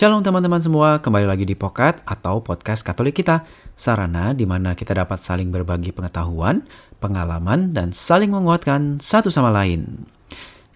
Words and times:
Shalom 0.00 0.24
teman-teman 0.24 0.64
semua, 0.64 0.96
kembali 1.04 1.28
lagi 1.28 1.44
di 1.44 1.52
Pokat 1.52 2.00
atau 2.08 2.40
Podcast 2.40 2.80
Katolik 2.80 3.20
kita, 3.20 3.44
sarana 3.76 4.32
di 4.32 4.48
mana 4.48 4.72
kita 4.72 4.96
dapat 4.96 5.20
saling 5.20 5.52
berbagi 5.52 5.92
pengetahuan, 5.92 6.64
pengalaman, 7.04 7.76
dan 7.76 7.92
saling 7.92 8.32
menguatkan 8.32 8.96
satu 8.96 9.28
sama 9.28 9.52
lain. 9.52 10.08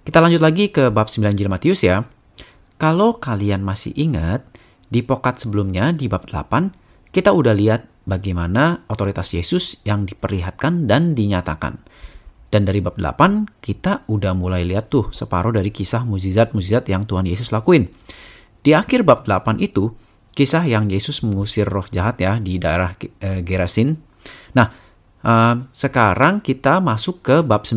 Kita 0.04 0.20
lanjut 0.20 0.44
lagi 0.44 0.68
ke 0.68 0.92
bab 0.92 1.08
9 1.08 1.32
Injil 1.32 1.48
Matius 1.48 1.80
ya. 1.80 2.04
Kalau 2.76 3.16
kalian 3.16 3.64
masih 3.64 3.96
ingat, 3.96 4.44
di 4.92 5.00
Pokat 5.00 5.40
sebelumnya 5.40 5.96
di 5.96 6.04
bab 6.04 6.28
8, 6.28 7.08
kita 7.08 7.32
udah 7.32 7.56
lihat 7.56 7.88
bagaimana 8.04 8.84
otoritas 8.92 9.32
Yesus 9.32 9.80
yang 9.88 10.04
diperlihatkan 10.04 10.84
dan 10.84 11.16
dinyatakan. 11.16 11.80
Dan 12.52 12.68
dari 12.68 12.84
bab 12.84 13.00
8, 13.00 13.64
kita 13.64 14.04
udah 14.04 14.36
mulai 14.36 14.68
lihat 14.68 14.92
tuh 14.92 15.08
separuh 15.16 15.56
dari 15.56 15.72
kisah 15.72 16.04
mujizat-mujizat 16.04 16.92
yang 16.92 17.08
Tuhan 17.08 17.24
Yesus 17.24 17.56
lakuin. 17.56 17.88
Di 18.64 18.72
akhir 18.72 19.04
bab 19.04 19.28
8 19.28 19.60
itu, 19.60 19.92
kisah 20.32 20.64
yang 20.64 20.88
Yesus 20.88 21.20
mengusir 21.20 21.68
roh 21.68 21.84
jahat 21.92 22.16
ya 22.16 22.40
di 22.40 22.56
daerah 22.56 22.96
e, 22.96 23.44
Gerasin. 23.44 24.00
Nah, 24.56 24.72
e, 25.20 25.32
sekarang 25.76 26.40
kita 26.40 26.80
masuk 26.80 27.20
ke 27.20 27.36
bab 27.44 27.68
9. 27.68 27.76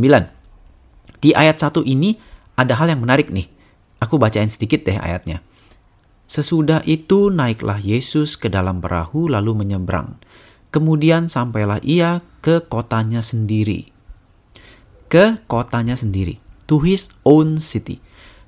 Di 1.19 1.35
ayat 1.35 1.59
1 1.59 1.83
ini 1.83 2.15
ada 2.55 2.79
hal 2.79 2.87
yang 2.87 3.03
menarik 3.03 3.27
nih. 3.35 3.51
Aku 3.99 4.15
bacain 4.15 4.47
sedikit 4.47 4.87
deh 4.87 4.95
ayatnya. 4.95 5.43
Sesudah 6.27 6.83
itu 6.87 7.31
naiklah 7.31 7.83
Yesus 7.83 8.39
ke 8.39 8.47
dalam 8.47 8.79
perahu 8.79 9.27
lalu 9.27 9.63
menyeberang. 9.63 10.15
Kemudian 10.71 11.31
sampailah 11.31 11.79
ia 11.83 12.19
ke 12.43 12.63
kotanya 12.63 13.23
sendiri. 13.23 13.91
Ke 15.07 15.39
kotanya 15.47 15.95
sendiri. 15.95 16.39
To 16.67 16.83
his 16.83 17.11
own 17.23 17.59
city. 17.63 18.03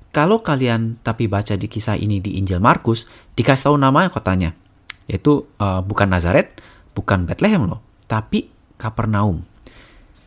Kalau 0.10 0.42
kalian 0.42 0.98
tapi 1.06 1.30
baca 1.30 1.54
di 1.54 1.70
kisah 1.70 1.94
ini 1.94 2.18
di 2.18 2.42
Injil 2.42 2.58
Markus, 2.58 3.06
dikasih 3.38 3.70
tahu 3.70 3.78
nama 3.78 4.10
kotanya, 4.10 4.58
yaitu 5.06 5.46
uh, 5.62 5.86
bukan 5.86 6.10
Nazaret, 6.10 6.58
bukan 6.98 7.30
Bethlehem 7.30 7.70
loh, 7.70 7.82
tapi 8.10 8.50
Kapernaum. 8.82 9.46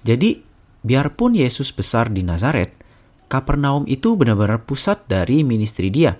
Jadi, 0.07 0.39
biarpun 0.87 1.35
Yesus 1.35 1.75
besar 1.75 2.15
di 2.15 2.23
Nazaret, 2.23 2.79
Kapernaum 3.27 3.89
itu 3.89 4.15
benar-benar 4.15 4.63
pusat 4.63 5.03
dari 5.09 5.43
ministry 5.43 5.89
dia. 5.89 6.15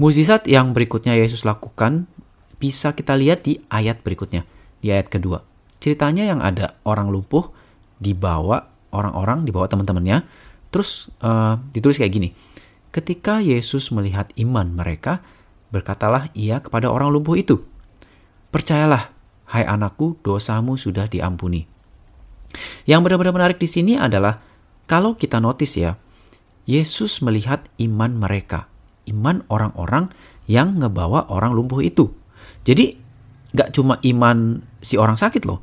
Mukjizat 0.00 0.48
yang 0.48 0.72
berikutnya 0.72 1.12
Yesus 1.12 1.44
lakukan 1.44 2.08
bisa 2.56 2.96
kita 2.96 3.14
lihat 3.20 3.44
di 3.44 3.60
ayat 3.68 4.00
berikutnya, 4.00 4.48
di 4.80 4.88
ayat 4.90 5.12
kedua. 5.12 5.44
Ceritanya 5.76 6.24
yang 6.24 6.40
ada 6.40 6.80
orang 6.88 7.12
lumpuh 7.12 7.52
dibawa 8.00 8.64
orang-orang, 8.90 9.44
dibawa 9.44 9.68
teman-temannya, 9.68 10.24
Terus 10.70 11.10
uh, 11.22 11.58
ditulis 11.74 11.98
kayak 11.98 12.14
gini. 12.14 12.28
Ketika 12.90 13.38
Yesus 13.38 13.94
melihat 13.94 14.34
iman 14.34 14.74
mereka, 14.74 15.22
berkatalah 15.70 16.30
ia 16.34 16.58
kepada 16.58 16.90
orang 16.90 17.14
lumpuh 17.14 17.38
itu, 17.38 17.62
Percayalah, 18.50 19.14
hai 19.54 19.62
anakku, 19.62 20.18
dosamu 20.26 20.74
sudah 20.74 21.06
diampuni. 21.06 21.70
Yang 22.82 23.00
benar-benar 23.06 23.30
menarik 23.30 23.62
di 23.62 23.70
sini 23.70 23.94
adalah 23.94 24.42
kalau 24.90 25.14
kita 25.14 25.38
notice 25.38 25.78
ya, 25.78 25.94
Yesus 26.66 27.22
melihat 27.22 27.62
iman 27.78 28.10
mereka, 28.18 28.66
iman 29.06 29.46
orang-orang 29.46 30.10
yang 30.50 30.82
ngebawa 30.82 31.30
orang 31.30 31.54
lumpuh 31.54 31.78
itu. 31.78 32.10
Jadi 32.66 32.98
gak 33.54 33.70
cuma 33.70 34.02
iman 34.02 34.66
si 34.82 34.98
orang 34.98 35.14
sakit 35.14 35.46
loh. 35.46 35.62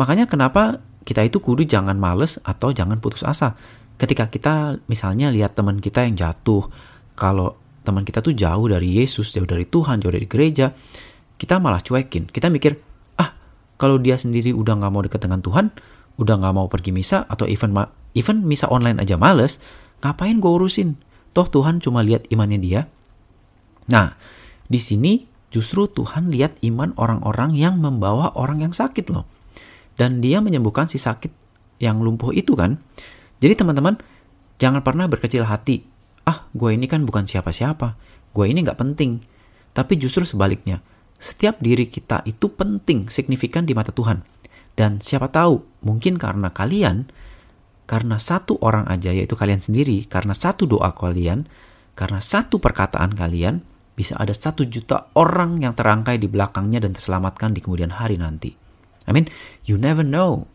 Makanya 0.00 0.24
kenapa 0.24 0.80
kita 1.04 1.20
itu 1.20 1.36
kudu 1.36 1.68
jangan 1.68 2.00
males 2.00 2.40
atau 2.48 2.72
jangan 2.72 2.96
putus 2.96 3.28
asa 3.28 3.60
ketika 4.02 4.26
kita 4.26 4.82
misalnya 4.90 5.30
lihat 5.30 5.54
teman 5.54 5.78
kita 5.78 6.02
yang 6.02 6.18
jatuh, 6.18 6.66
kalau 7.14 7.54
teman 7.86 8.02
kita 8.02 8.18
tuh 8.18 8.34
jauh 8.34 8.66
dari 8.66 8.98
Yesus, 8.98 9.30
jauh 9.30 9.46
dari 9.46 9.62
Tuhan, 9.62 10.02
jauh 10.02 10.10
dari 10.10 10.26
gereja, 10.26 10.74
kita 11.38 11.62
malah 11.62 11.78
cuekin. 11.78 12.26
Kita 12.26 12.50
mikir, 12.50 12.82
ah 13.22 13.30
kalau 13.78 14.02
dia 14.02 14.18
sendiri 14.18 14.50
udah 14.50 14.74
nggak 14.74 14.90
mau 14.90 15.06
deket 15.06 15.22
dengan 15.22 15.38
Tuhan, 15.38 15.70
udah 16.18 16.34
nggak 16.34 16.54
mau 16.58 16.66
pergi 16.66 16.90
misa 16.90 17.22
atau 17.30 17.46
even 17.46 17.70
even 18.18 18.42
misa 18.42 18.66
online 18.66 18.98
aja 18.98 19.14
males, 19.14 19.62
ngapain 20.02 20.42
gue 20.42 20.50
urusin? 20.50 20.98
Toh 21.30 21.46
Tuhan 21.46 21.78
cuma 21.78 22.02
lihat 22.02 22.26
imannya 22.26 22.58
dia. 22.58 22.80
Nah, 23.86 24.18
di 24.66 24.82
sini 24.82 25.30
justru 25.54 25.86
Tuhan 25.86 26.26
lihat 26.34 26.58
iman 26.66 26.90
orang-orang 26.98 27.54
yang 27.54 27.78
membawa 27.78 28.34
orang 28.34 28.66
yang 28.66 28.74
sakit 28.74 29.14
loh. 29.14 29.30
Dan 29.94 30.18
dia 30.18 30.42
menyembuhkan 30.42 30.90
si 30.90 30.98
sakit 30.98 31.30
yang 31.78 32.02
lumpuh 32.02 32.34
itu 32.34 32.58
kan. 32.58 32.82
Jadi 33.42 33.58
teman-teman, 33.58 33.98
jangan 34.62 34.86
pernah 34.86 35.10
berkecil 35.10 35.42
hati. 35.42 35.82
Ah, 36.22 36.46
gue 36.54 36.70
ini 36.70 36.86
kan 36.86 37.02
bukan 37.02 37.26
siapa-siapa. 37.26 37.98
Gue 38.30 38.46
ini 38.46 38.62
nggak 38.62 38.78
penting. 38.78 39.18
Tapi 39.74 39.98
justru 39.98 40.22
sebaliknya, 40.22 40.78
setiap 41.18 41.58
diri 41.58 41.90
kita 41.90 42.22
itu 42.22 42.46
penting, 42.54 43.10
signifikan 43.10 43.66
di 43.66 43.74
mata 43.74 43.90
Tuhan. 43.90 44.22
Dan 44.78 45.02
siapa 45.02 45.26
tahu, 45.26 45.82
mungkin 45.82 46.22
karena 46.22 46.54
kalian, 46.54 47.10
karena 47.90 48.16
satu 48.22 48.62
orang 48.62 48.86
aja, 48.86 49.10
yaitu 49.10 49.34
kalian 49.34 49.58
sendiri, 49.58 50.06
karena 50.06 50.38
satu 50.38 50.70
doa 50.70 50.94
kalian, 50.94 51.50
karena 51.98 52.22
satu 52.22 52.62
perkataan 52.62 53.18
kalian, 53.18 53.66
bisa 53.98 54.16
ada 54.16 54.32
satu 54.32 54.64
juta 54.64 55.12
orang 55.18 55.60
yang 55.60 55.74
terangkai 55.74 56.16
di 56.16 56.30
belakangnya 56.30 56.78
dan 56.78 56.94
terselamatkan 56.94 57.52
di 57.52 57.60
kemudian 57.60 57.90
hari 57.92 58.16
nanti. 58.16 58.54
I 59.04 59.10
mean, 59.10 59.26
you 59.66 59.74
never 59.76 60.06
know. 60.06 60.46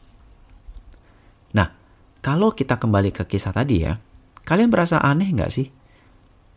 Kalau 2.28 2.52
kita 2.52 2.76
kembali 2.76 3.16
ke 3.16 3.24
kisah 3.24 3.56
tadi 3.56 3.88
ya, 3.88 3.96
kalian 4.44 4.68
berasa 4.68 5.00
aneh 5.00 5.32
nggak 5.32 5.48
sih? 5.48 5.72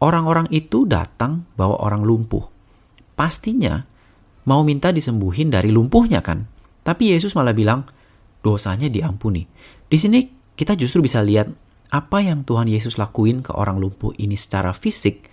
Orang-orang 0.02 0.50
itu 0.50 0.82
datang 0.82 1.46
bawa 1.54 1.78
orang 1.86 2.02
lumpuh. 2.02 2.42
Pastinya 3.14 3.86
mau 4.50 4.66
minta 4.66 4.90
disembuhin 4.90 5.46
dari 5.54 5.70
lumpuhnya 5.70 6.26
kan? 6.26 6.50
Tapi 6.82 7.14
Yesus 7.14 7.38
malah 7.38 7.54
bilang, 7.54 7.86
dosanya 8.42 8.90
diampuni. 8.90 9.46
Di 9.86 9.94
sini 9.94 10.26
kita 10.58 10.74
justru 10.74 11.06
bisa 11.06 11.22
lihat 11.22 11.46
apa 11.94 12.18
yang 12.18 12.42
Tuhan 12.42 12.66
Yesus 12.66 12.98
lakuin 12.98 13.46
ke 13.46 13.54
orang 13.54 13.78
lumpuh 13.78 14.10
ini 14.18 14.34
secara 14.34 14.74
fisik 14.74 15.30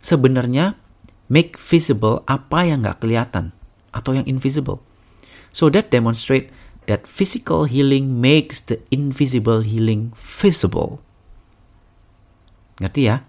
sebenarnya 0.00 0.80
make 1.28 1.60
visible 1.60 2.24
apa 2.24 2.64
yang 2.64 2.80
nggak 2.80 3.04
kelihatan 3.04 3.52
atau 3.92 4.16
yang 4.16 4.24
invisible. 4.24 4.80
So 5.52 5.68
that 5.76 5.92
demonstrate 5.92 6.48
that 6.86 7.08
physical 7.08 7.64
healing 7.64 8.20
makes 8.20 8.64
the 8.64 8.80
invisible 8.90 9.64
healing 9.64 10.12
visible. 10.16 11.00
Ngerti 12.80 13.02
ya? 13.06 13.22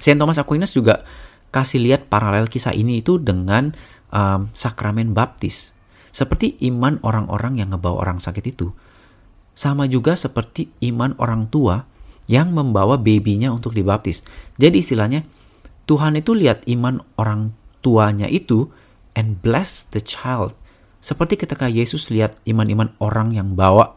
Saint 0.00 0.16
Thomas 0.16 0.40
Aquinas 0.40 0.72
juga 0.72 1.04
kasih 1.52 1.82
lihat 1.82 2.08
paralel 2.08 2.46
kisah 2.48 2.72
ini 2.72 3.02
itu 3.02 3.20
dengan 3.20 3.74
um, 4.14 4.48
sakramen 4.54 5.12
baptis. 5.12 5.76
Seperti 6.10 6.58
iman 6.66 6.98
orang-orang 7.06 7.62
yang 7.62 7.70
ngebawa 7.70 8.02
orang 8.08 8.18
sakit 8.18 8.44
itu. 8.50 8.74
Sama 9.54 9.86
juga 9.86 10.18
seperti 10.18 10.72
iman 10.90 11.14
orang 11.20 11.46
tua 11.52 11.86
yang 12.30 12.54
membawa 12.54 12.98
babynya 12.98 13.50
untuk 13.50 13.74
dibaptis. 13.74 14.22
Jadi 14.58 14.82
istilahnya, 14.82 15.26
Tuhan 15.86 16.18
itu 16.18 16.34
lihat 16.34 16.66
iman 16.70 17.02
orang 17.18 17.54
tuanya 17.82 18.30
itu 18.30 18.70
and 19.18 19.42
bless 19.42 19.82
the 19.90 19.98
child 19.98 20.54
seperti 21.00 21.40
ketika 21.40 21.66
Yesus 21.66 22.12
lihat 22.12 22.36
iman-iman 22.44 22.92
orang 23.00 23.32
yang 23.32 23.56
bawa 23.56 23.96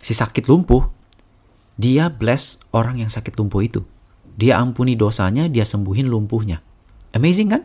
si 0.00 0.12
sakit 0.12 0.48
lumpuh, 0.48 0.84
dia 1.80 2.12
bless 2.12 2.60
orang 2.76 3.00
yang 3.00 3.08
sakit 3.08 3.36
lumpuh 3.40 3.64
itu. 3.64 3.80
Dia 4.36 4.60
ampuni 4.60 4.96
dosanya, 4.96 5.48
dia 5.48 5.64
sembuhin 5.64 6.08
lumpuhnya. 6.08 6.60
Amazing 7.16 7.48
kan? 7.48 7.62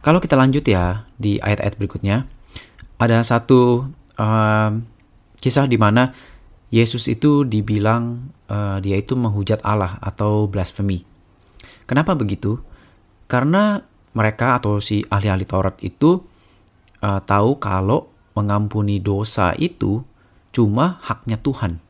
Kalau 0.00 0.22
kita 0.22 0.38
lanjut 0.38 0.64
ya 0.64 1.04
di 1.18 1.36
ayat-ayat 1.42 1.76
berikutnya, 1.76 2.24
ada 2.96 3.20
satu 3.26 3.90
uh, 4.16 4.70
kisah 5.42 5.66
di 5.66 5.76
mana 5.76 6.14
Yesus 6.70 7.10
itu 7.10 7.42
dibilang 7.42 8.30
uh, 8.46 8.78
dia 8.78 8.96
itu 8.96 9.18
menghujat 9.18 9.60
Allah 9.66 9.98
atau 9.98 10.46
blasphemy. 10.46 11.02
Kenapa 11.90 12.14
begitu? 12.14 12.62
Karena 13.26 13.82
mereka 14.14 14.58
atau 14.58 14.78
si 14.78 15.02
ahli-ahli 15.10 15.46
Taurat 15.46 15.74
itu 15.82 16.29
uh, 17.04 17.20
tahu 17.24 17.60
kalau 17.60 18.12
mengampuni 18.36 19.02
dosa 19.02 19.52
itu 19.58 20.04
cuma 20.50 21.02
haknya 21.04 21.36
Tuhan. 21.40 21.82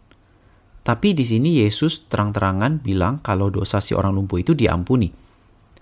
Tapi 0.81 1.13
di 1.13 1.25
sini 1.29 1.61
Yesus 1.61 2.09
terang-terangan 2.09 2.81
bilang 2.81 3.21
kalau 3.21 3.53
dosa 3.53 3.79
si 3.85 3.93
orang 3.93 4.17
lumpuh 4.17 4.41
itu 4.41 4.57
diampuni. 4.57 5.13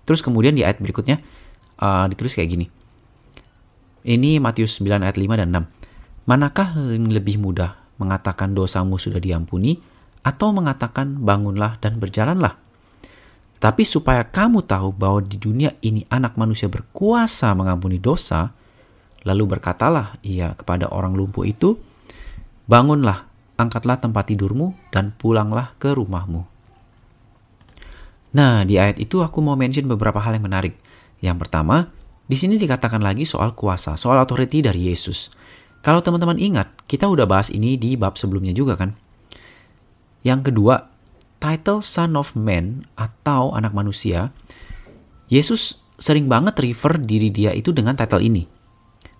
Terus 0.03 0.21
kemudian 0.21 0.59
di 0.59 0.67
ayat 0.67 0.83
berikutnya 0.83 1.23
uh, 1.79 2.05
ditulis 2.11 2.35
kayak 2.35 2.51
gini. 2.51 2.67
Ini 4.09 4.41
Matius 4.41 4.81
9 4.81 5.05
ayat 5.05 5.17
5 5.21 5.41
dan 5.41 5.49
6. 5.53 6.29
Manakah 6.29 6.77
yang 6.77 7.09
lebih 7.09 7.41
mudah 7.41 7.77
mengatakan 7.99 8.53
dosamu 8.53 9.01
sudah 9.01 9.21
diampuni 9.21 9.81
atau 10.23 10.53
mengatakan 10.53 11.21
bangunlah 11.25 11.81
dan 11.81 11.97
berjalanlah? 12.01 12.57
Tapi 13.59 13.83
supaya 13.83 14.23
kamu 14.23 14.63
tahu 14.71 14.95
bahwa 14.95 15.19
di 15.19 15.35
dunia 15.35 15.75
ini 15.83 16.07
anak 16.09 16.39
manusia 16.39 16.71
berkuasa 16.71 17.59
mengampuni 17.59 17.99
dosa, 17.99 18.55
Lalu 19.29 19.61
berkatalah 19.61 20.17
ia 20.25 20.57
kepada 20.57 20.89
orang 20.89 21.13
lumpuh 21.13 21.45
itu, 21.45 21.77
Bangunlah, 22.69 23.25
angkatlah 23.57 23.97
tempat 23.97 24.29
tidurmu, 24.29 24.77
dan 24.93 25.17
pulanglah 25.17 25.73
ke 25.81 25.93
rumahmu. 25.97 26.45
Nah, 28.37 28.61
di 28.69 28.77
ayat 28.77 29.01
itu 29.01 29.25
aku 29.25 29.41
mau 29.41 29.57
mention 29.57 29.89
beberapa 29.89 30.21
hal 30.21 30.37
yang 30.37 30.45
menarik. 30.45 30.77
Yang 31.25 31.49
pertama, 31.49 31.89
di 32.29 32.37
sini 32.37 32.61
dikatakan 32.61 33.01
lagi 33.01 33.25
soal 33.25 33.57
kuasa, 33.57 33.97
soal 33.97 34.21
authority 34.21 34.61
dari 34.61 34.93
Yesus. 34.93 35.33
Kalau 35.81 36.05
teman-teman 36.05 36.37
ingat, 36.37 36.69
kita 36.85 37.09
udah 37.09 37.25
bahas 37.25 37.49
ini 37.49 37.81
di 37.81 37.97
bab 37.97 38.21
sebelumnya 38.21 38.53
juga 38.53 38.77
kan. 38.77 38.93
Yang 40.21 40.53
kedua, 40.53 40.93
title 41.41 41.81
Son 41.81 42.21
of 42.21 42.37
Man 42.37 42.85
atau 43.01 43.57
anak 43.57 43.73
manusia, 43.73 44.29
Yesus 45.33 45.81
sering 45.97 46.29
banget 46.29 46.61
refer 46.61 47.01
diri 47.01 47.33
dia 47.33 47.57
itu 47.57 47.73
dengan 47.73 47.97
title 47.97 48.21
ini. 48.21 48.58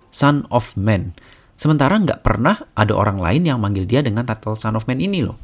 Son 0.09 0.45
of 0.49 0.73
Man. 0.77 1.13
Sementara 1.59 1.99
nggak 1.99 2.23
pernah 2.23 2.55
ada 2.73 2.93
orang 2.95 3.19
lain 3.19 3.43
yang 3.43 3.59
manggil 3.59 3.83
dia 3.83 3.99
dengan 3.99 4.23
title 4.23 4.55
Son 4.55 4.75
of 4.75 4.87
Man 4.87 4.99
ini 5.03 5.25
loh. 5.25 5.37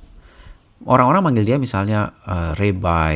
Orang-orang 0.86 1.32
manggil 1.32 1.46
dia 1.48 1.58
misalnya 1.58 2.14
uh, 2.28 2.52
Rabbi, 2.56 3.14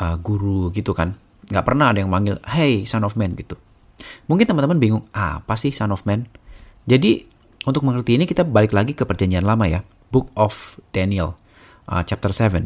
uh, 0.00 0.16
guru 0.18 0.72
gitu 0.72 0.92
kan. 0.96 1.16
Nggak 1.48 1.64
pernah 1.64 1.92
ada 1.92 1.98
yang 2.00 2.12
manggil, 2.12 2.36
hey 2.44 2.84
Son 2.84 3.04
of 3.04 3.16
Man 3.16 3.32
gitu. 3.36 3.56
Mungkin 4.30 4.46
teman-teman 4.46 4.78
bingung, 4.78 5.04
ah, 5.10 5.42
apa 5.42 5.58
sih 5.58 5.74
Son 5.74 5.90
of 5.90 6.06
Man? 6.06 6.28
Jadi 6.86 7.26
untuk 7.66 7.84
mengerti 7.84 8.16
ini 8.16 8.24
kita 8.24 8.46
balik 8.46 8.72
lagi 8.72 8.94
ke 8.94 9.02
perjanjian 9.02 9.44
lama 9.44 9.66
ya, 9.66 9.82
Book 10.08 10.30
of 10.38 10.78
Daniel, 10.94 11.36
uh, 11.90 12.00
chapter 12.06 12.30
7, 12.30 12.64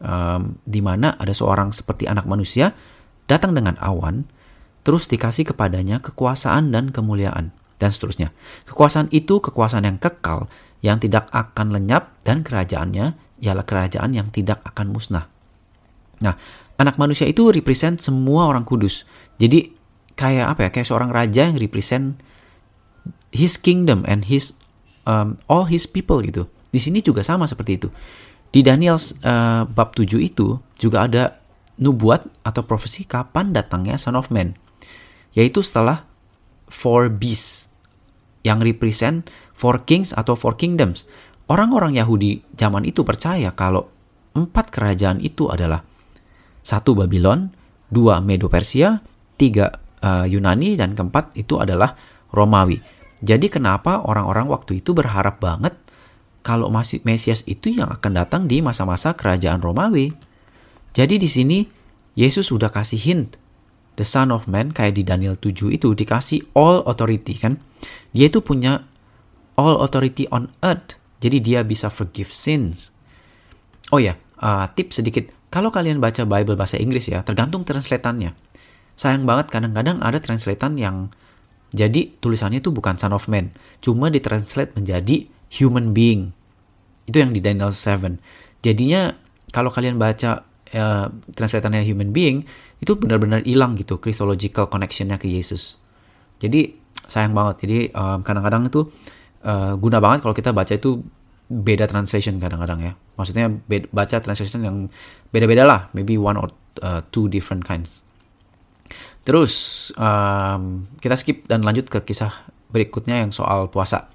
um, 0.00 0.56
di 0.62 0.80
mana 0.80 1.18
ada 1.18 1.34
seorang 1.34 1.74
seperti 1.74 2.06
anak 2.06 2.24
manusia 2.24 2.72
datang 3.28 3.52
dengan 3.52 3.76
awan, 3.82 4.24
terus 4.88 5.04
dikasih 5.04 5.52
kepadanya 5.52 6.00
kekuasaan 6.00 6.72
dan 6.72 6.88
kemuliaan, 6.88 7.52
dan 7.76 7.92
seterusnya. 7.92 8.32
Kekuasaan 8.64 9.12
itu 9.12 9.36
kekuasaan 9.36 9.84
yang 9.84 10.00
kekal, 10.00 10.48
yang 10.80 10.96
tidak 10.96 11.28
akan 11.28 11.76
lenyap, 11.76 12.16
dan 12.24 12.40
kerajaannya 12.40 13.12
ialah 13.44 13.68
kerajaan 13.68 14.16
yang 14.16 14.32
tidak 14.32 14.64
akan 14.64 14.88
musnah. 14.88 15.28
Nah, 16.24 16.40
anak 16.80 16.96
manusia 16.96 17.28
itu 17.28 17.52
represent 17.52 18.00
semua 18.00 18.48
orang 18.48 18.64
kudus. 18.64 19.04
Jadi 19.36 19.76
kayak 20.16 20.56
apa 20.56 20.60
ya? 20.64 20.70
Kayak 20.72 20.88
seorang 20.88 21.12
raja 21.12 21.52
yang 21.52 21.60
represent 21.60 22.16
his 23.28 23.60
kingdom 23.60 24.08
and 24.08 24.24
his 24.24 24.56
um, 25.04 25.36
all 25.52 25.68
his 25.68 25.84
people 25.84 26.24
gitu. 26.24 26.48
Di 26.72 26.80
sini 26.80 27.04
juga 27.04 27.20
sama 27.20 27.44
seperti 27.44 27.76
itu. 27.76 27.92
Di 28.48 28.64
Daniel 28.64 28.96
uh, 28.96 29.68
bab 29.68 29.92
7 29.92 30.16
itu 30.16 30.56
juga 30.80 31.04
ada 31.04 31.36
nubuat 31.76 32.24
atau 32.40 32.64
profesi 32.64 33.04
kapan 33.04 33.52
datangnya 33.52 34.00
Son 34.00 34.16
of 34.16 34.32
Man. 34.32 34.56
Yaitu 35.38 35.62
setelah 35.62 36.02
four 36.66 37.06
beasts 37.06 37.70
yang 38.42 38.58
represent 38.58 39.30
four 39.54 39.86
kings 39.86 40.10
atau 40.10 40.34
four 40.34 40.58
kingdoms. 40.58 41.06
Orang-orang 41.46 41.94
Yahudi 41.94 42.42
zaman 42.58 42.82
itu 42.82 43.06
percaya 43.06 43.54
kalau 43.54 43.86
empat 44.34 44.74
kerajaan 44.74 45.22
itu 45.22 45.46
adalah 45.46 45.86
satu 46.66 46.98
Babylon, 46.98 47.54
dua 47.88 48.20
Medo 48.20 48.50
Persia, 48.50 49.00
tiga 49.40 49.72
uh, 50.04 50.28
Yunani, 50.28 50.76
dan 50.76 50.92
keempat 50.92 51.32
itu 51.38 51.56
adalah 51.56 51.96
Romawi. 52.34 52.82
Jadi 53.24 53.48
kenapa 53.48 54.04
orang-orang 54.04 54.46
waktu 54.46 54.84
itu 54.84 54.92
berharap 54.92 55.40
banget 55.40 55.74
kalau 56.44 56.70
masih 56.70 57.02
Mesias 57.02 57.42
itu 57.48 57.72
yang 57.72 57.90
akan 57.90 58.12
datang 58.14 58.42
di 58.46 58.62
masa-masa 58.62 59.16
kerajaan 59.16 59.58
Romawi. 59.64 60.12
Jadi 60.92 61.16
di 61.18 61.26
sini 61.26 61.58
Yesus 62.14 62.52
sudah 62.52 62.70
kasih 62.70 63.00
hint 63.00 63.47
the 63.98 64.06
son 64.06 64.30
of 64.30 64.46
man 64.46 64.70
kayak 64.70 64.94
di 64.94 65.02
Daniel 65.02 65.34
7 65.34 65.74
itu 65.74 65.90
dikasih 65.92 66.54
all 66.54 66.86
authority 66.86 67.34
kan. 67.34 67.58
Dia 68.14 68.30
itu 68.30 68.38
punya 68.38 68.86
all 69.58 69.82
authority 69.82 70.30
on 70.30 70.54
earth. 70.62 70.96
Jadi 71.18 71.42
dia 71.42 71.66
bisa 71.66 71.90
forgive 71.90 72.30
sins. 72.30 72.94
Oh 73.90 73.98
ya, 73.98 74.14
uh, 74.38 74.70
tips 74.70 75.02
sedikit. 75.02 75.26
Kalau 75.50 75.74
kalian 75.74 75.98
baca 75.98 76.22
Bible 76.22 76.54
bahasa 76.54 76.78
Inggris 76.78 77.10
ya, 77.10 77.26
tergantung 77.26 77.66
translatannya. 77.66 78.38
Sayang 78.94 79.26
banget 79.26 79.50
kadang-kadang 79.50 79.98
ada 79.98 80.22
translatan 80.22 80.78
yang 80.78 81.10
jadi 81.74 82.16
tulisannya 82.22 82.64
itu 82.64 82.72
bukan 82.72 82.96
son 82.96 83.12
of 83.12 83.28
man, 83.28 83.52
cuma 83.84 84.08
ditranslate 84.08 84.72
menjadi 84.72 85.28
human 85.52 85.92
being. 85.92 86.32
Itu 87.04 87.20
yang 87.20 87.32
di 87.32 87.40
Daniel 87.40 87.72
7. 87.72 88.20
Jadinya 88.64 89.16
kalau 89.52 89.72
kalian 89.72 89.96
baca 89.96 90.47
uh, 90.74 91.08
translatannya 91.32 91.84
human 91.84 92.10
being, 92.12 92.44
itu 92.78 92.96
benar-benar 92.98 93.44
hilang 93.44 93.74
gitu 93.78 94.00
Christological 94.02 94.68
connectionnya 94.68 95.16
ke 95.16 95.28
Yesus. 95.30 95.78
Jadi 96.38 96.74
sayang 97.08 97.34
banget. 97.34 97.66
Jadi 97.66 97.78
um, 97.94 98.20
kadang-kadang 98.22 98.68
itu 98.68 98.86
uh, 99.42 99.74
guna 99.80 99.98
banget 99.98 100.26
kalau 100.26 100.34
kita 100.36 100.50
baca 100.52 100.74
itu 100.74 101.02
beda 101.48 101.88
translation 101.88 102.36
kadang-kadang 102.36 102.80
ya. 102.84 102.92
Maksudnya 103.16 103.48
beda, 103.48 103.88
baca 103.90 104.16
translation 104.20 104.60
yang 104.62 104.76
beda-beda 105.32 105.64
lah, 105.64 105.88
maybe 105.96 106.20
one 106.20 106.36
or 106.36 106.52
two 107.10 107.26
different 107.26 107.66
kinds. 107.66 108.04
Terus 109.26 109.88
um, 109.98 110.88
kita 111.02 111.18
skip 111.18 111.44
dan 111.50 111.60
lanjut 111.60 111.90
ke 111.90 112.00
kisah 112.00 112.32
berikutnya 112.72 113.24
yang 113.24 113.32
soal 113.34 113.68
puasa. 113.68 114.08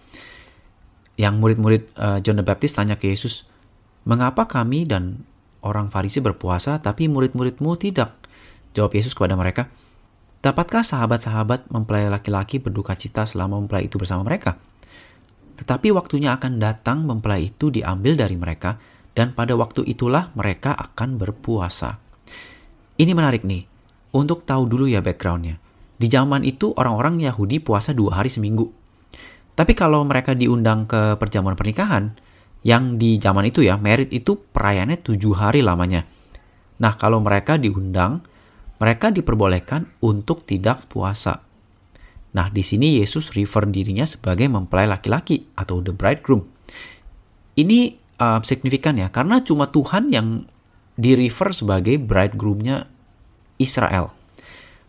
Yang 1.20 1.34
murid-murid 1.38 1.84
uh, 2.00 2.18
John 2.26 2.42
the 2.42 2.46
Baptist 2.46 2.78
tanya 2.80 2.98
ke 2.98 3.12
Yesus, 3.12 3.46
"Mengapa 4.10 4.50
kami 4.50 4.90
dan 4.90 5.28
orang 5.64 5.90
Farisi 5.90 6.20
berpuasa 6.20 6.84
tapi 6.84 7.08
murid-muridmu 7.08 7.74
tidak?" 7.80 8.14
Jawab 8.76 8.94
Yesus 8.94 9.18
kepada 9.18 9.34
mereka, 9.40 9.72
"Dapatkah 10.44 10.84
sahabat-sahabat 10.84 11.72
mempelai 11.72 12.12
laki-laki 12.12 12.60
berduka 12.60 12.94
cita 12.94 13.24
selama 13.24 13.58
mempelai 13.64 13.88
itu 13.88 13.96
bersama 13.98 14.28
mereka? 14.28 14.60
Tetapi 15.58 15.94
waktunya 15.96 16.36
akan 16.36 16.60
datang 16.60 17.08
mempelai 17.08 17.54
itu 17.54 17.72
diambil 17.72 18.18
dari 18.20 18.36
mereka 18.36 18.82
dan 19.14 19.32
pada 19.32 19.56
waktu 19.56 19.88
itulah 19.88 20.30
mereka 20.36 20.76
akan 20.76 21.18
berpuasa." 21.18 21.98
Ini 22.94 23.18
menarik 23.18 23.42
nih 23.42 23.66
untuk 24.14 24.46
tahu 24.46 24.70
dulu 24.70 24.86
ya 24.86 25.02
backgroundnya. 25.02 25.58
Di 25.98 26.06
zaman 26.10 26.46
itu 26.46 26.74
orang-orang 26.78 27.22
Yahudi 27.22 27.58
puasa 27.58 27.94
dua 27.94 28.22
hari 28.22 28.30
seminggu. 28.30 28.70
Tapi 29.54 29.74
kalau 29.78 30.02
mereka 30.06 30.34
diundang 30.34 30.90
ke 30.90 31.18
perjamuan 31.22 31.54
pernikahan, 31.54 32.18
yang 32.64 32.96
di 32.96 33.20
zaman 33.20 33.52
itu 33.52 33.60
ya, 33.60 33.76
merit 33.76 34.10
itu 34.16 34.40
perayaannya 34.40 35.04
tujuh 35.04 35.36
hari 35.36 35.60
lamanya. 35.60 36.08
Nah, 36.80 36.96
kalau 36.96 37.20
mereka 37.20 37.60
diundang, 37.60 38.24
mereka 38.80 39.12
diperbolehkan 39.12 39.88
untuk 40.00 40.48
tidak 40.48 40.88
puasa. 40.88 41.44
Nah, 42.34 42.50
di 42.50 42.66
sini 42.66 42.98
Yesus 42.98 43.36
refer 43.36 43.70
dirinya 43.70 44.08
sebagai 44.08 44.50
mempelai 44.50 44.90
laki-laki 44.90 45.46
atau 45.54 45.84
the 45.84 45.94
bridegroom. 45.94 46.48
Ini 47.54 47.94
uh, 48.18 48.42
signifikan 48.42 48.98
ya, 48.98 49.14
karena 49.14 49.44
cuma 49.46 49.70
Tuhan 49.70 50.10
yang 50.10 50.50
di 50.98 51.14
refer 51.14 51.54
sebagai 51.54 52.02
bridegroomnya 52.02 52.90
Israel. 53.62 54.10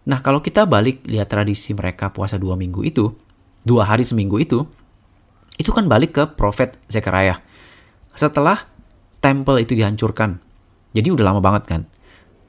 Nah, 0.08 0.24
kalau 0.24 0.40
kita 0.40 0.64
balik 0.64 1.04
lihat 1.04 1.28
tradisi 1.28 1.76
mereka 1.76 2.08
puasa 2.12 2.40
dua 2.40 2.56
minggu 2.56 2.80
itu, 2.80 3.12
dua 3.60 3.84
hari 3.88 4.08
seminggu 4.08 4.40
itu, 4.40 4.64
itu 5.60 5.70
kan 5.70 5.84
balik 5.84 6.16
ke 6.16 6.24
profet 6.32 6.80
Zechariah. 6.88 7.43
Setelah 8.14 8.66
temple 9.18 9.62
itu 9.62 9.74
dihancurkan, 9.74 10.38
jadi 10.94 11.10
udah 11.14 11.24
lama 11.34 11.40
banget 11.42 11.64
kan. 11.66 11.82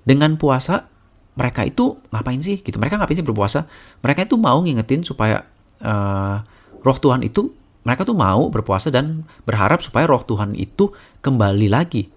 Dengan 0.06 0.38
puasa, 0.38 0.86
mereka 1.34 1.66
itu 1.66 1.98
ngapain 2.14 2.40
sih? 2.40 2.62
Gitu. 2.62 2.78
Mereka 2.78 3.02
ngapain 3.02 3.18
sih 3.18 3.26
berpuasa? 3.26 3.66
Mereka 4.06 4.30
itu 4.30 4.38
mau 4.38 4.62
ngingetin 4.62 5.02
supaya 5.02 5.46
uh, 5.82 6.38
roh 6.86 6.98
Tuhan 7.02 7.26
itu, 7.26 7.50
mereka 7.82 8.06
tuh 8.06 8.14
mau 8.14 8.50
berpuasa 8.54 8.94
dan 8.94 9.26
berharap 9.44 9.82
supaya 9.82 10.06
roh 10.06 10.22
Tuhan 10.22 10.54
itu 10.54 10.94
kembali 11.26 11.68
lagi 11.70 12.16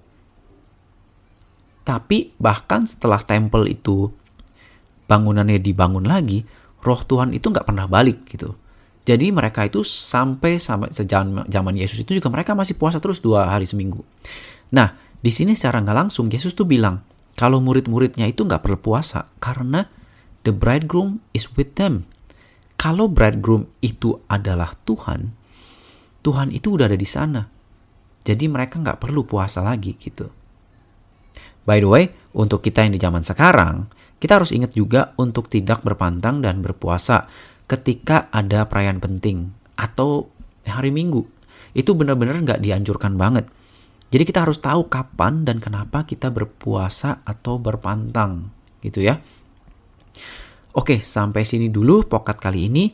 tapi 1.89 2.37
bahkan 2.37 2.85
setelah 2.85 3.25
temple 3.25 3.65
itu 3.65 4.13
bangunannya 5.09 5.57
dibangun 5.57 6.05
lagi, 6.05 6.45
roh 6.85 7.01
Tuhan 7.01 7.33
itu 7.33 7.49
nggak 7.49 7.65
pernah 7.65 7.89
balik 7.89 8.29
gitu. 8.29 8.53
Jadi 9.09 9.33
mereka 9.33 9.65
itu 9.65 9.81
sampai 9.81 10.61
sampai 10.61 10.93
sejaman 10.93 11.49
zaman 11.49 11.73
Yesus 11.73 12.05
itu 12.05 12.13
juga 12.13 12.29
mereka 12.29 12.53
masih 12.53 12.77
puasa 12.77 13.01
terus 13.01 13.25
dua 13.25 13.49
hari 13.49 13.65
seminggu. 13.65 14.05
Nah 14.77 15.01
di 15.25 15.33
sini 15.33 15.57
secara 15.57 15.81
nggak 15.81 15.97
langsung 15.97 16.29
Yesus 16.29 16.53
tuh 16.53 16.69
bilang 16.69 17.01
kalau 17.33 17.57
murid-muridnya 17.65 18.29
itu 18.29 18.45
nggak 18.45 18.61
perlu 18.61 18.77
puasa 18.77 19.33
karena 19.41 19.89
the 20.45 20.53
bridegroom 20.53 21.25
is 21.33 21.49
with 21.57 21.73
them. 21.81 22.05
Kalau 22.77 23.09
bridegroom 23.09 23.73
itu 23.81 24.21
adalah 24.29 24.77
Tuhan, 24.85 25.33
Tuhan 26.21 26.53
itu 26.53 26.77
udah 26.77 26.93
ada 26.93 26.99
di 27.01 27.09
sana. 27.09 27.49
Jadi 28.21 28.45
mereka 28.45 28.77
nggak 28.77 29.01
perlu 29.01 29.25
puasa 29.25 29.65
lagi 29.65 29.97
gitu. 29.97 30.29
By 31.65 31.81
the 31.81 31.89
way, 31.89 32.05
untuk 32.37 32.61
kita 32.61 32.85
yang 32.85 32.93
di 32.93 33.01
zaman 33.01 33.25
sekarang, 33.25 33.89
kita 34.21 34.37
harus 34.37 34.53
ingat 34.53 34.77
juga 34.77 35.17
untuk 35.17 35.49
tidak 35.49 35.81
berpantang 35.81 36.45
dan 36.45 36.61
berpuasa 36.61 37.25
ketika 37.69 38.33
ada 38.33 38.65
perayaan 38.65 38.99
penting 38.99 39.53
atau 39.77 40.33
hari 40.65 40.91
Minggu. 40.91 41.29
Itu 41.77 41.95
benar-benar 41.95 42.41
nggak 42.41 42.61
dianjurkan 42.65 43.15
banget. 43.21 43.47
Jadi 44.09 44.25
kita 44.25 44.49
harus 44.49 44.57
tahu 44.57 44.89
kapan 44.89 45.45
dan 45.45 45.61
kenapa 45.61 46.09
kita 46.09 46.33
berpuasa 46.33 47.21
atau 47.29 47.61
berpantang, 47.61 48.49
gitu 48.81 49.05
ya. 49.05 49.21
Oke, 50.73 51.05
sampai 51.05 51.45
sini 51.45 51.69
dulu 51.69 52.09
pokat 52.09 52.41
kali 52.41 52.73
ini. 52.73 52.89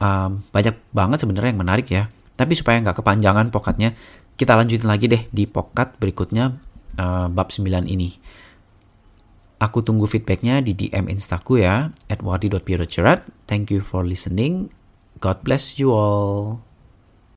Um, 0.00 0.42
banyak 0.50 0.74
banget 0.90 1.22
sebenarnya 1.22 1.54
yang 1.54 1.62
menarik 1.62 1.86
ya. 1.86 2.10
Tapi 2.34 2.58
supaya 2.58 2.82
nggak 2.82 2.98
kepanjangan 2.98 3.54
pokatnya, 3.54 3.94
kita 4.34 4.58
lanjutin 4.58 4.90
lagi 4.90 5.06
deh 5.06 5.22
di 5.30 5.46
pokat 5.46 6.00
berikutnya 6.02 6.58
uh, 6.98 7.30
bab 7.30 7.54
9 7.54 7.86
ini. 7.86 8.10
Aku 9.60 9.84
tunggu 9.84 10.08
feedbacknya 10.08 10.64
di 10.64 10.72
DM 10.72 11.12
Instaku 11.12 11.60
ya, 11.60 11.92
at. 12.08 12.24
Thank 13.44 13.68
you 13.68 13.84
for 13.84 14.08
listening. 14.08 14.72
God 15.20 15.44
bless 15.44 15.76
you 15.76 15.92
all. 15.92 16.69